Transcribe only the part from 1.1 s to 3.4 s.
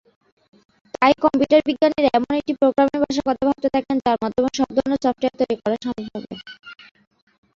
computer বিজ্ঞানীরা এমন একটি প্রোগ্রামিং ভাষার